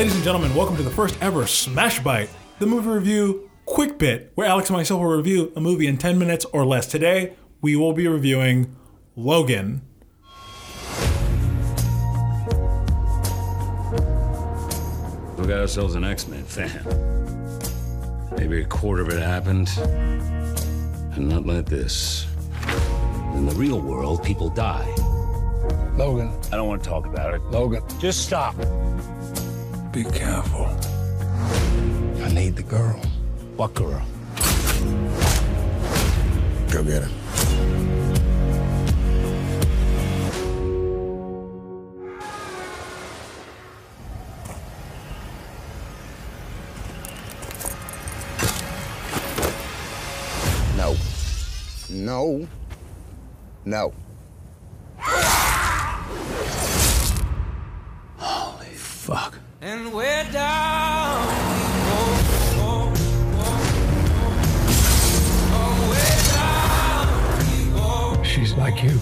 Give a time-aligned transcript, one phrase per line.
[0.00, 4.46] Ladies and gentlemen, welcome to the first ever SMASHbite, the movie review quick bit, where
[4.46, 6.86] Alex and myself will review a movie in 10 minutes or less.
[6.86, 8.74] Today, we will be reviewing
[9.14, 9.82] Logan.
[15.36, 16.82] We got ourselves an X-Men fan.
[18.38, 22.29] Maybe a quarter of it happened, and not like this.
[23.34, 24.92] In the real world, people die.
[25.96, 27.42] Logan, I don't want to talk about it.
[27.44, 28.54] Logan, just stop.
[29.92, 30.66] Be careful.
[32.22, 33.00] I need the girl.
[33.56, 34.02] What girl?
[36.70, 37.10] Go get her.
[50.76, 50.96] No.
[51.90, 52.48] No.
[53.64, 53.92] No.
[58.16, 59.38] Holy fuck.
[59.60, 61.26] And we're down.
[67.82, 68.98] Oh, She's like you.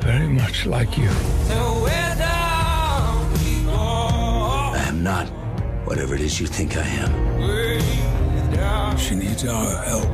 [0.00, 1.08] Very much like you.
[1.48, 3.28] till we're down.
[3.68, 5.28] I am not
[5.86, 7.12] whatever it is you think I am.
[8.98, 10.08] She needs our help.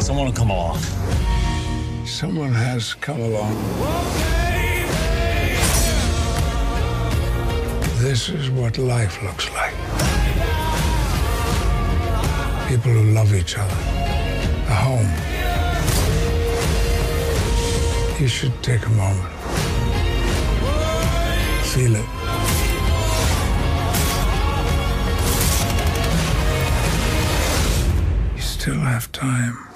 [0.00, 0.78] Someone will come along.
[2.12, 3.56] Someone has come along.
[8.02, 9.72] This is what life looks like.
[12.68, 13.80] People who love each other.
[14.68, 15.10] A home.
[18.20, 19.32] You should take a moment.
[21.72, 22.08] Feel it.
[28.36, 29.71] You still have time.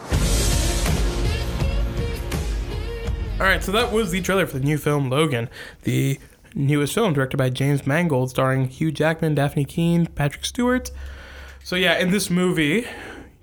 [3.38, 5.50] All right, so that was the trailer for the new film Logan,
[5.82, 6.18] the
[6.54, 10.91] newest film directed by James Mangold, starring Hugh Jackman, Dafne Keen, Patrick Stewart.
[11.62, 12.86] So yeah, in this movie,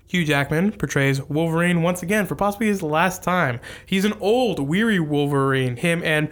[0.08, 3.60] Hugh Jackman portrays Wolverine once again for possibly his last time.
[3.86, 5.76] He's an old, weary Wolverine.
[5.76, 6.28] Him and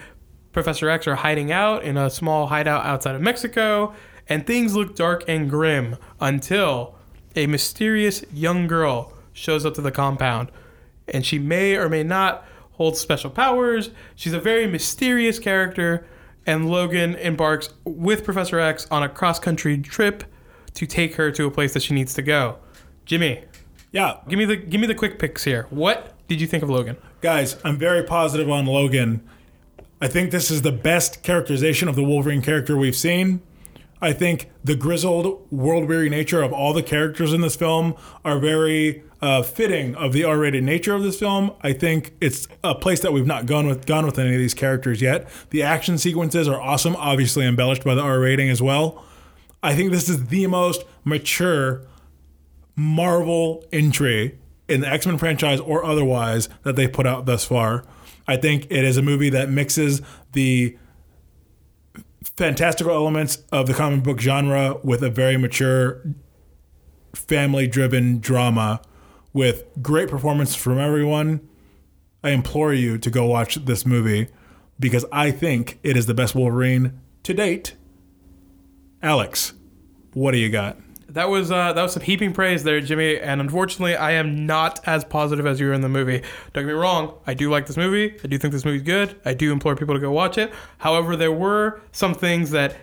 [0.53, 3.95] Professor X are hiding out in a small hideout outside of Mexico,
[4.29, 6.97] and things look dark and grim until
[7.37, 10.51] a mysterious young girl shows up to the compound.
[11.07, 12.45] And she may or may not
[12.83, 13.91] hold special powers.
[14.17, 16.05] She's a very mysterious character,
[16.47, 20.25] and Logan embarks with Professor X on a cross country trip
[20.75, 22.59] to take her to a place that she needs to go.
[23.05, 23.45] Jimmy,
[23.93, 25.67] Yeah, give me the give me the quick picks here.
[25.71, 26.97] What did you think of Logan?
[27.21, 29.23] guys, I'm very positive on Logan.
[30.01, 33.41] I think this is the best characterization of the Wolverine character we've seen.
[34.03, 38.41] I think the grizzled, world weary nature of all the characters in this film are
[38.41, 41.53] very uh, fitting of the R rated nature of this film.
[41.63, 44.55] I think it's a place that we've not gone with gone with any of these
[44.55, 45.31] characters yet.
[45.51, 49.05] The action sequences are awesome, obviously embellished by the R rating as well.
[49.63, 51.87] I think this is the most mature
[52.75, 54.37] Marvel entry
[54.69, 57.85] in the X Men franchise or otherwise that they've put out thus far.
[58.27, 60.03] I think it is a movie that mixes
[60.33, 60.77] the
[62.37, 66.03] fantastical elements of the comic book genre with a very mature,
[67.15, 68.81] family driven drama
[69.33, 71.41] with great performance from everyone.
[72.23, 74.29] I implore you to go watch this movie
[74.79, 77.75] because I think it is the best Wolverine to date.
[79.03, 79.55] Alex,
[80.13, 80.79] what do you got?
[81.13, 83.19] That was uh, that was some heaping praise there, Jimmy.
[83.19, 86.23] And unfortunately, I am not as positive as you were in the movie.
[86.53, 87.15] Don't get me wrong.
[87.27, 88.17] I do like this movie.
[88.25, 89.21] I do think this movie's good.
[89.25, 90.53] I do implore people to go watch it.
[90.79, 92.77] However, there were some things that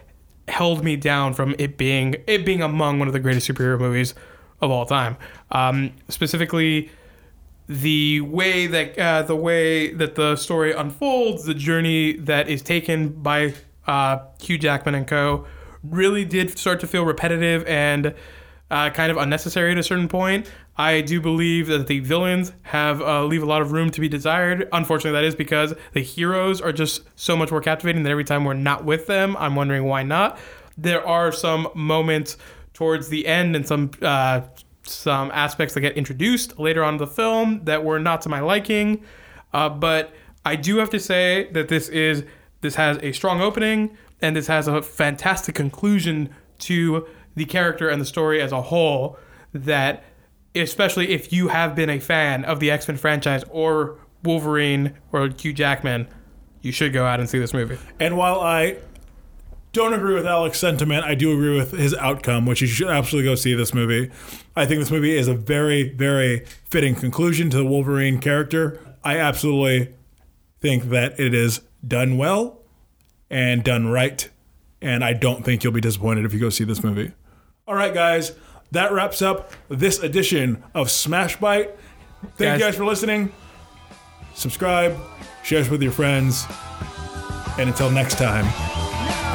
[0.47, 4.13] held me down from it being it being among one of the greatest superhero movies
[4.61, 5.17] of all time.
[5.51, 6.91] Um, specifically,
[7.67, 13.09] the way that uh, the way that the story unfolds, the journey that is taken
[13.09, 13.53] by
[13.87, 15.47] uh, Hugh Jackman and co.
[15.83, 18.13] really did start to feel repetitive and
[18.71, 20.51] uh, kind of unnecessary at a certain point.
[20.77, 24.07] I do believe that the villains have uh, leave a lot of room to be
[24.07, 24.69] desired.
[24.71, 28.45] Unfortunately, that is because the heroes are just so much more captivating that every time
[28.45, 30.37] we're not with them, I'm wondering why not.
[30.77, 32.37] There are some moments
[32.73, 34.41] towards the end and some uh,
[34.83, 38.39] some aspects that get introduced later on in the film that were not to my
[38.39, 39.03] liking.
[39.53, 40.13] Uh, but
[40.45, 42.23] I do have to say that this is
[42.61, 46.29] this has a strong opening and this has a fantastic conclusion
[46.59, 49.17] to the character and the story as a whole.
[49.53, 50.03] That
[50.55, 55.29] especially if you have been a fan of the X Men franchise or Wolverine or
[55.29, 56.07] Hugh Jackman,
[56.61, 57.77] you should go out and see this movie.
[57.99, 58.77] And while I
[59.71, 63.29] don't agree with Alex's sentiment, I do agree with his outcome, which you should absolutely
[63.29, 64.11] go see this movie.
[64.55, 68.79] I think this movie is a very, very fitting conclusion to the Wolverine character.
[69.03, 69.93] I absolutely
[70.59, 72.58] think that it is done well
[73.29, 74.29] and done right.
[74.81, 77.11] And I don't think you'll be disappointed if you go see this movie.
[77.67, 78.31] All right, guys,
[78.71, 81.71] that wraps up this edition of SMASHbite.
[82.21, 83.31] Thank Guys- you guys for listening.
[84.33, 84.97] Subscribe,
[85.43, 86.45] share us with your friends.
[87.57, 88.45] And until next time,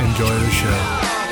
[0.00, 1.23] enjoy the show.